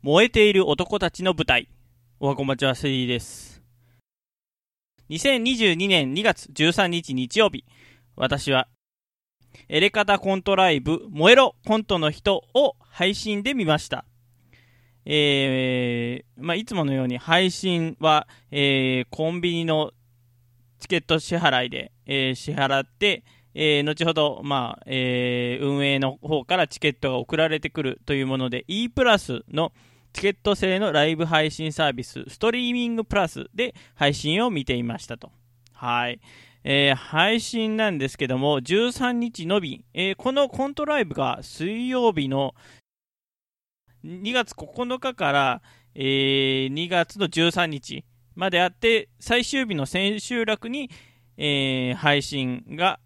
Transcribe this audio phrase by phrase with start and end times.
[0.00, 1.68] 燃えている男たちの舞台。
[2.20, 3.60] おはこまちはセリーです。
[5.10, 7.64] 2022年2月13日日曜日、
[8.14, 8.68] 私は、
[9.68, 14.04] エレカタコントライブ、燃えろコントの人を配信で見ました。
[15.04, 19.90] えー、まあ、いつものように配信は、えー、コンビニの
[20.78, 23.24] チケット支払いで、えー、支払って、
[23.54, 29.72] えー、後ほど、まあえー、運営の方からチケットが送られてくるというもので E プラスの
[30.12, 35.30] チケット制のライブ配信サービスストリーミングプラスで配信を見ていましたと。
[35.72, 36.20] はい。
[36.64, 42.54] えー、配信なんですけども、13日のみ、えー、このコントライブが水曜日の
[44.04, 45.62] 2月9日から、
[45.94, 48.04] えー、2月の13日
[48.34, 50.90] まであって、最終日の千秋楽に、
[51.36, 52.98] えー、配信が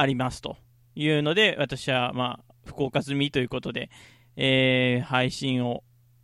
[0.00, 0.56] ありますと
[0.94, 3.90] いうので、私は、まあ、福岡済みということで、
[4.36, 5.82] えー、配信を、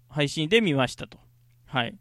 [0.09, 1.19] 配信で見ましたと。
[1.67, 1.97] はい。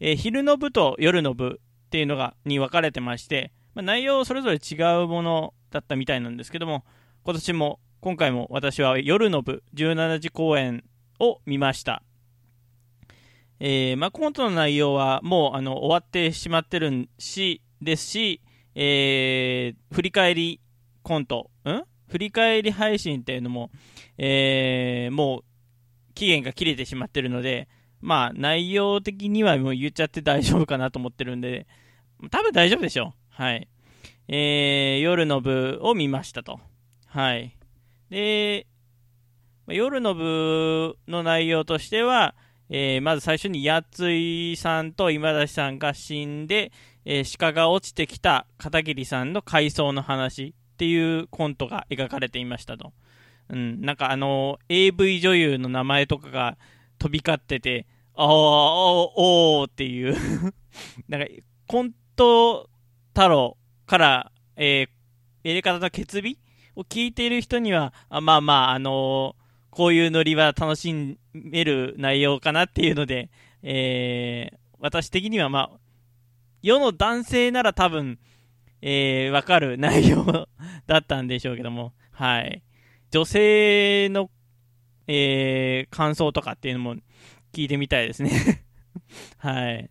[0.00, 6.84] えー、昼の部と夜の部っていうのが、に分かれてまして、まあ、内容それぞれ違うものだったみたいなんですけども、
[7.22, 10.84] 今年も、今回も私は夜の部、17時公演
[11.18, 12.02] を見ました。
[13.58, 18.40] えー、まあ、コントの内容はもうあの終わってしまってるし、ですし、
[18.74, 20.60] えー、振り返り
[21.02, 21.82] コント、ん？
[22.08, 23.70] 振り返り配信っていうのも、
[24.18, 25.44] えー、もう
[26.14, 27.68] 期限が切れてしまってるので、
[28.00, 31.66] まあ内容的にはもう言っちゃって大丈夫かなと思ってるんで、
[32.30, 33.42] 多分大丈夫でしょう。
[33.42, 33.68] はい。
[34.28, 36.60] えー、夜の部を見ましたと。
[37.06, 37.56] はい。
[38.10, 38.66] で、
[39.66, 42.34] 夜の部の内容としては、
[42.68, 46.72] えー、まず最初にやついさんと今田さんが死んで、
[47.04, 52.94] えー、鹿が落ちてきた片桐さんの回想の話っていうコントが描かれていましたと。
[53.50, 56.56] うん、なんかあの、AV 女優の名前とかが
[56.98, 60.16] 飛び交ってて、あー、おーっていう
[61.06, 61.26] なんか、
[61.66, 62.70] コント
[63.08, 66.38] 太郎から、えー、やり方の決意
[66.74, 73.28] を聞いている人には、あまあまあ、あのー、こういうノリは楽しめる内容かなっていうので、
[73.62, 75.78] えー、私的にはまあ、
[76.62, 78.18] 世の男性なら多分、
[78.82, 80.48] えー、わかる内容
[80.86, 82.62] だったんでしょうけども、はい。
[83.10, 84.30] 女性の、
[85.06, 86.94] えー、感想とかっていうのも
[87.52, 88.64] 聞いてみたいですね
[89.38, 89.90] はい。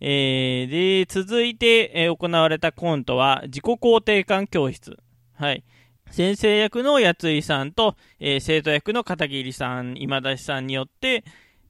[0.00, 4.96] えー、で、続いて、えー、行われたコントは、自己肯定感教室。
[5.34, 5.62] はい。
[6.10, 11.24] 先生役のやついさんと、えー、生徒役の片桐さん、今田さんによって、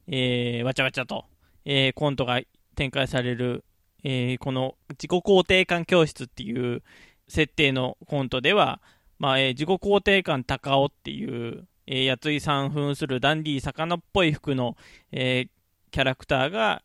[0.06, 1.26] えー、わちゃわちゃと、
[1.64, 2.40] えー、コントが
[2.76, 3.64] 展開される
[4.04, 6.82] えー、この自己肯定感教室っていう
[7.28, 8.80] 設定のコントでは、
[9.18, 14.76] まあえー、自己肯定感高尾っていう、えー、やついさん扮するダンディー魚っぽい服の、
[15.12, 15.48] えー、
[15.90, 16.82] キャラクターが、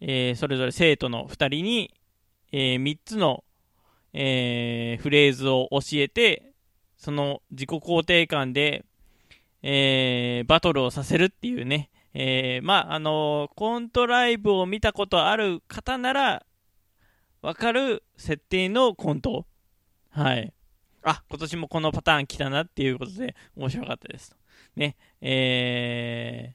[0.00, 1.94] え、それぞれ生徒の2人に、
[2.50, 3.44] え、3つの、
[4.12, 6.52] え、フレーズを教えて、
[6.96, 8.84] その自己肯定感で、
[9.62, 16.44] え、バトルをさせるっていうね、えー、まあ、あのー、コントライブを見たことある方なら、
[17.42, 19.46] わかる設定のコント。
[20.10, 20.52] はい。
[21.02, 24.36] あ、今年もこのパターン来たなっていうことで面白かったです。
[24.76, 26.54] ね、え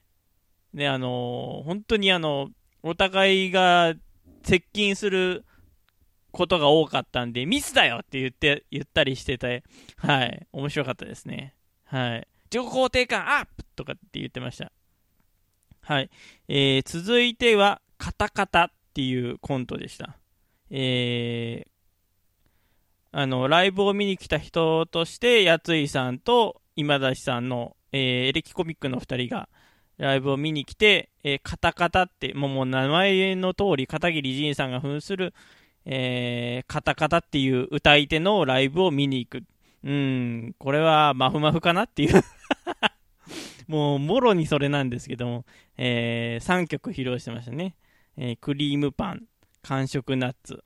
[0.74, 2.48] ー、ね、あのー、本当にあの、
[2.82, 3.94] お互いが
[4.42, 5.44] 接近する
[6.30, 9.64] ことが多かったんで、ミスだよって言って、言ったりしてて、
[9.96, 11.54] はい、面白かったですね。
[11.84, 12.28] はい。
[12.50, 14.72] 自己肯定感アップとかって言ってました。
[15.82, 16.10] はい。
[16.48, 20.16] えー、続いては、カタカタっていうコントでした。
[20.70, 21.68] えー、
[23.12, 29.48] あの、ライブを見に来た人として、やついさんと今田さんの、えー、エレキコミックの2人が、
[29.98, 35.34] ライブを見に来て、えー、カタカタって、もうもう名前の通り、片桐仁さんが扮する、
[35.84, 39.42] えー、カタカタっていう歌い手のライブを見に行く。
[39.84, 42.22] うん、これはマフマフかなっていう
[43.68, 45.44] もう、もろにそれなんですけども、
[45.76, 47.74] えー、3曲披露してましたね。
[48.16, 49.22] えー、クリームパン、
[49.62, 50.64] 完食ナッツ、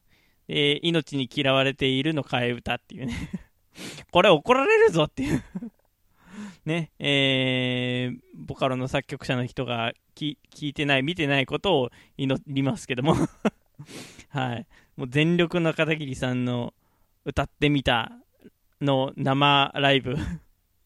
[0.48, 3.14] えー、命に嫌われているの替え歌っていうね
[4.10, 5.42] これ怒られるぞっていう
[6.64, 13.14] ね、えー、ボカロの作曲者の人が聞いてない、見てないことを祈りますけども
[14.30, 14.66] はい。
[14.96, 16.74] もう全力の片桐さんの
[17.24, 18.12] 歌ってみた
[18.80, 20.16] の生ライブ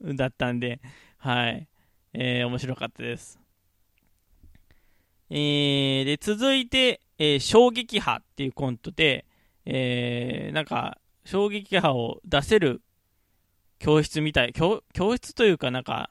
[0.00, 0.80] だったんで、
[1.18, 1.68] はい。
[2.12, 3.38] えー、面白かったです。
[5.28, 9.26] えー、で、続いて、えー、衝撃波っていうコントで、
[9.64, 12.82] えー、なんか、衝撃波を出せる
[13.78, 14.82] 教室みたい、教
[15.16, 16.10] 室というかなんか、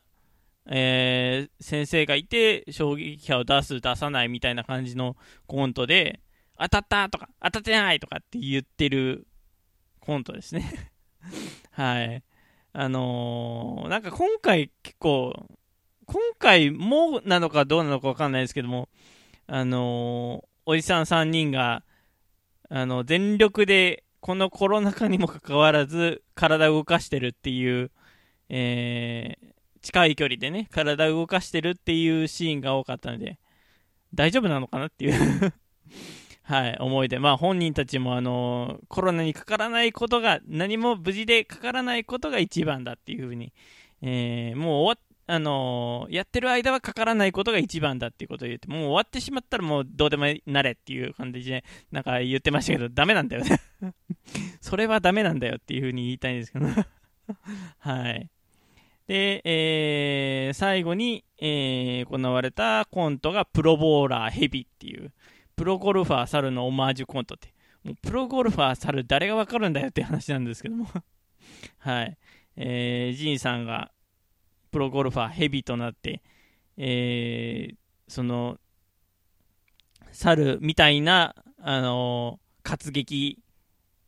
[0.68, 5.16] えー、先生がいて、衝撃波を出す、出さないみたいな感じの
[5.48, 6.22] コントで、
[6.58, 9.28] 当たったとか、当たってないとかって言ってる
[10.00, 10.92] コントですね
[11.72, 12.24] はい。
[12.74, 15.34] あのー、なんか今回結構、
[16.06, 18.90] 今回もなのかどうなのかわかんないですけども、
[19.48, 21.84] あのー、おじさん3人が、
[22.70, 27.92] あの、全力で、このコロナ禍にもかかわらず、体を動かしてるっていう、
[28.50, 33.38] えー、近い距離でね、体を動かしてるっていうシーンが多かったので、
[34.16, 35.54] 大丈夫なのかなっていう
[36.42, 43.54] はい、思いで、まあ本人たちもあの、コロナにかからないことが、何も無事でかからないことが一番だっていうふうに、
[44.02, 53.60] えー、もう終わっあのー、やってる間はかからないことが一番だっていうことを言って、もう終わってしまったらもうどうでもなれっていう感じで、なんか言ってましたけど、ダメなんだよね。
[54.62, 56.68] それはダメなんだよっていうふうに言いたいんですけど。
[57.80, 58.30] はい。
[59.08, 65.12] で、えー、最後に、えー、行われたコントがプロボーラーヘビっていう、
[65.56, 70.88] プロゴルファー猿のオマージュコントって、もうプロゴルファー猿誰がわかるんだよって話なんですけども。
[71.80, 72.18] はい。
[72.58, 73.92] えー、ジンさんが
[74.76, 76.22] プロゴルファーヘビとなって、
[76.76, 77.76] えー、
[78.10, 78.58] その、
[80.12, 83.40] 猿みたいな、あのー、活劇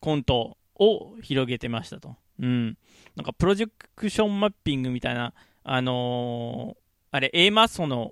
[0.01, 2.17] コントを広げてましたと。
[2.41, 2.77] うん。
[3.15, 5.33] なんかプロジェクションマッピングみたいな、
[5.63, 6.77] あのー、
[7.11, 8.11] あれ、A マッソの、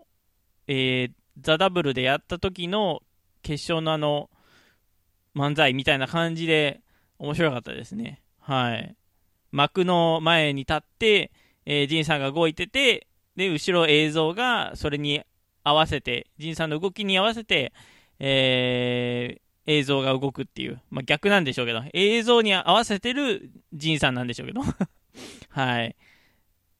[0.67, 1.11] えー、
[1.41, 3.01] ザ・ダブルでやった時の
[3.41, 4.29] 決勝のあの、
[5.35, 6.79] 漫才みたいな感じで
[7.19, 8.21] 面白かったですね。
[8.39, 8.95] はい。
[9.51, 11.33] 幕の前に立って、
[11.65, 15.23] えー、ジンさんが動いてて、で、後ろ映像がそれに
[15.63, 17.73] 合わせて、ジンさんの動きに合わせて、
[18.19, 24.61] えー、映像が動くっていう、まあ、逆なんでしょうけど、映像に合わせてるジンさんなんでしょうけど、
[25.49, 25.87] はい。
[25.87, 25.93] っ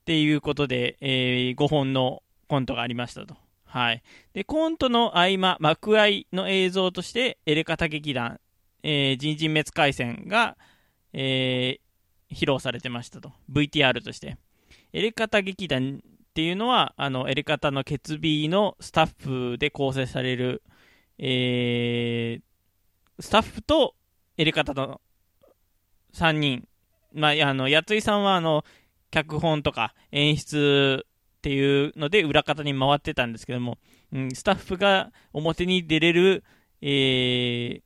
[0.06, 3.36] ていうことで、えー、5本のコントがありましたと。
[3.66, 4.04] はい。
[4.34, 8.40] で、コントの合間、幕合の映像として、エレカタ劇団、
[8.84, 10.58] えー、人人滅回戦が、
[11.12, 13.34] えー、披露されてましたと。
[13.52, 14.38] VTR として。
[14.96, 20.64] エレカタ劇団っていうのは、あの、エレカタの決備のスタッフで構成される、
[21.18, 23.94] えー、スタッフと
[24.38, 25.02] エレカタの
[26.14, 26.66] 3人。
[27.12, 28.64] まあ、あの、やついさんは、あの、
[29.12, 33.78] 脚本とか演出っていうので裏方に回ってたんですけども、
[34.14, 36.46] うん、スタッフが表に出れる、
[36.82, 37.82] え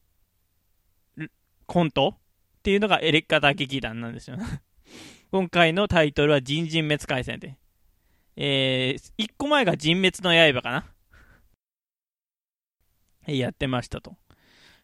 [1.18, 1.30] ー、
[1.66, 2.16] コント
[2.60, 4.38] っていうのがエレカタ劇団なんですよ。
[5.32, 7.56] 今回のタイトルは人人滅回戦で。
[8.36, 10.86] えー、1個前が人滅の刃かな。
[13.28, 14.16] やってましたと。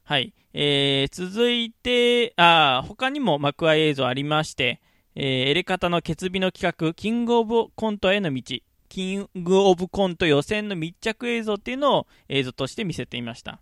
[0.03, 0.35] はい。
[0.53, 4.81] えー、続いて、あ他にも幕間映像ありまして、
[5.15, 13.61] えー、エレカタの決備の企画、キングオブコントへの道、キングオブコント予選の密着映像っていうのを映像として見せていました。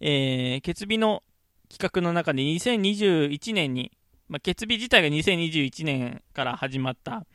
[0.00, 1.22] えー、決備の
[1.70, 3.92] 企画の中で2021年に、
[4.28, 7.26] まあ、決備自体が2021年から始まった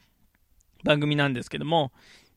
[0.83, 1.91] 番組なんですけども、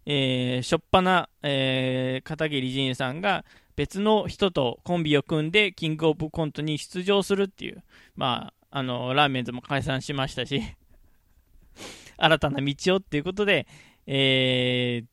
[0.06, 3.44] えー、しょっぱな、えー、片桐仁さんが
[3.74, 7.82] 別の人とコンビを組んでキングオブコントに出場するっていう、
[8.14, 10.62] まあ、あの、ラーメンズも解散しましたし
[12.16, 13.66] 新たな道をっていうことで、
[14.06, 15.06] えー、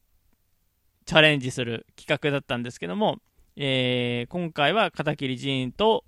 [1.06, 3.20] チャレンジする企画だったんですけども、
[3.58, 6.06] えー、今回は片桐仁と、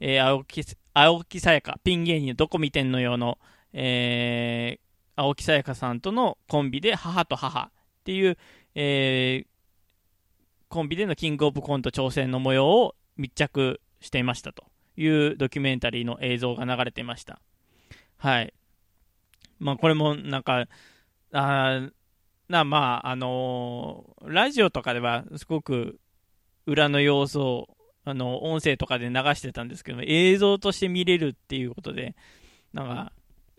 [0.00, 0.62] えー、青木、
[1.00, 3.38] 青木さやか、ピン芸人どこ見てんのよの、
[3.72, 7.70] えー、青木さやかさんとのコンビで母と母っ
[8.04, 8.36] ていう、
[8.74, 9.46] えー、
[10.68, 14.64] コンビでのキングオブコント挑戦の模様を密着していましたと。
[14.98, 17.40] いうドキュメンタリーの映像が流れていました。
[18.16, 18.52] はい。
[19.60, 20.66] まあ、これもなんか、
[21.32, 21.88] あ
[22.48, 26.00] なまあ、あのー、ラジオとかではすごく
[26.66, 27.68] 裏の様子を、
[28.10, 32.16] あの、音声とかで流してたんですけど映像として見れるっていうことで、
[32.72, 33.12] なんか、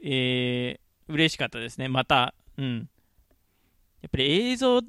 [0.04, 1.88] えー、嬉しかったですね。
[1.88, 2.90] また、うん。
[4.02, 4.82] やっぱり映像、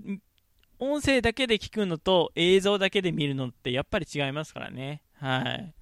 [0.79, 5.03] 音声だけで聞くのと映像だけで見るのってやっぱり違いますからね。
[5.15, 5.75] はい。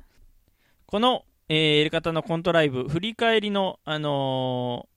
[0.87, 4.89] この、えー、やり方のコントライブ、振り返りの、あの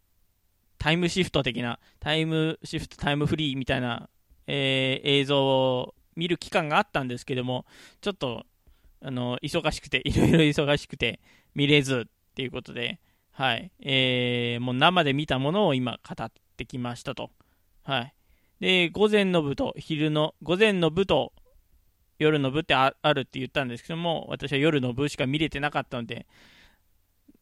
[0.80, 4.10] ー、タイムシフト的な、タイムシフト、タイムフリーみたいな、
[4.48, 7.66] えー、映像を見る期間があったんですけども、
[8.02, 8.46] ちょっと、
[9.03, 11.20] あの忙しくて、いろいろ忙しくて、
[11.55, 13.00] 見れずっていうことで、
[13.31, 17.31] はい、えー、もう生で見たものを今語ってきましたと。
[17.84, 18.13] はい。
[18.60, 21.34] で、午前の部と昼の、午前の部と
[22.20, 26.27] 夜の部ってあるって言ったんですけども、私は夜の部しか見れてなかったので、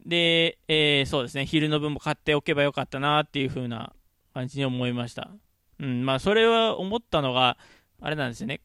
[0.05, 3.93] で、えー、そうですね、昼の分も買っておけばよかったなっていう風な
[4.33, 5.29] 感じに思いました。
[5.79, 7.57] うん、まあ、それは思ったのが、
[8.01, 8.61] あれなんですよね。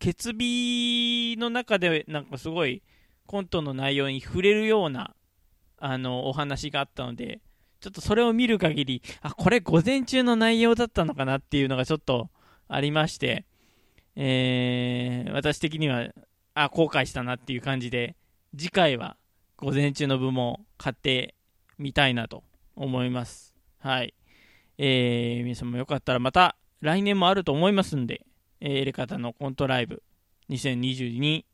[0.00, 2.82] 決日の中で、なんかすごい、
[3.26, 5.14] コントの内容に触れるような、
[5.78, 7.40] あの、お話があったので、
[7.80, 12.30] ちょっとそれを見る限り、あ、これ午前中の内容だったのかなっていうのがちょっと
[12.66, 13.44] ありまして、
[14.16, 16.08] えー、私的には、
[16.54, 18.16] あ、後悔したなっていう感じで、
[18.56, 19.16] 次回は
[19.56, 21.34] 午前中の部も買って
[21.78, 22.42] みたいなと
[22.74, 23.54] 思います。
[23.78, 24.14] はい。
[24.78, 28.26] えー、皆さんもよかったらまた来年もあると思いますんで、
[28.60, 30.02] えー、エレカタのコントライブ
[30.50, 31.44] 2022、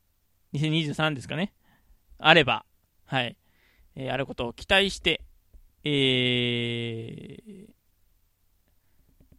[0.55, 1.53] 2023ですかね。
[2.19, 2.65] あれば、
[3.05, 3.37] はい。
[3.95, 5.23] えー、あることを期待して、
[5.85, 7.67] えー、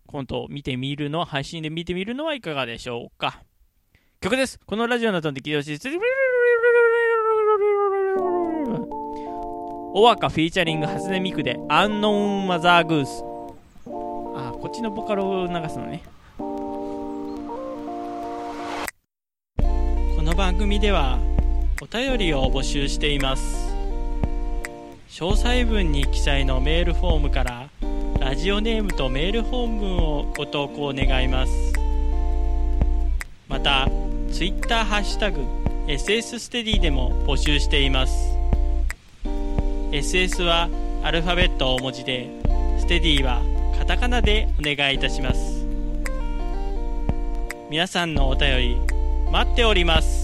[0.06, 3.44] コントを見てみるのは、配信で見てみるのはいかがでしょうか。
[4.22, 4.60] 曲です。
[4.66, 5.80] このラジオのトンで聞いてほしい。
[9.94, 13.24] オワカフィーチャリング初音ミクでアンノーンマザーグース。
[14.38, 16.04] あ、こっちのボカロを流すのね。
[20.48, 21.20] 番組では
[21.82, 23.68] お便りを募集しています。
[25.10, 27.70] 詳細文に記載のメールフォームから
[28.22, 31.52] ラジオネームとメール本文をご投稿願います。
[33.50, 33.90] また
[34.32, 35.42] Twitter ハッシュタグ
[35.88, 38.14] SS ステディでも募集しています。
[39.92, 40.70] SS は
[41.04, 42.30] アルファベット大文字で
[42.80, 43.42] ステディは
[43.78, 45.66] カタカナでお願いいたします。
[47.70, 48.78] 皆さんのお便り
[49.30, 50.17] 待っております。